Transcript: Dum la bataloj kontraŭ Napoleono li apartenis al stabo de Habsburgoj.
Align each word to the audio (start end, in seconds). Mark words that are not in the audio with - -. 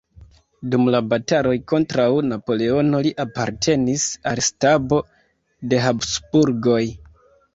Dum 0.69 0.85
la 0.93 0.99
bataloj 1.09 1.51
kontraŭ 1.71 2.05
Napoleono 2.29 3.01
li 3.07 3.11
apartenis 3.25 4.07
al 4.31 4.43
stabo 4.47 5.01
de 5.73 5.83
Habsburgoj. 5.85 6.83